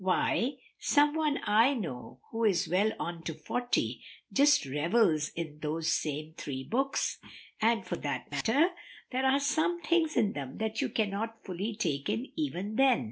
[0.03, 5.93] Why, some one I know, who is well on to forty, just revels in those
[5.93, 7.19] same three books,
[7.61, 8.69] and, for that matter,
[9.11, 12.99] there are some things in them that you cannot fully take in even then.